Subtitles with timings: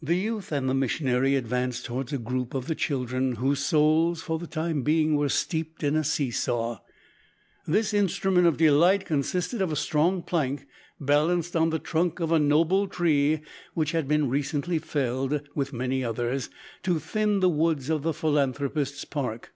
[0.00, 4.38] The youth and the missionary advanced towards a group of the children, whose souls, for
[4.38, 6.78] the time being, were steeped in a see saw.
[7.66, 10.68] This instrument of delight consisted of a strong plank
[11.00, 13.40] balanced on the trunk of a noble tree
[13.74, 16.48] which had been recently felled, with many others,
[16.84, 19.52] to thin the woods of the philanthropist's park.